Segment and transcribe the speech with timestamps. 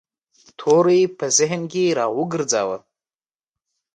[0.59, 2.77] توری په ذهن کې را وګرځاوه.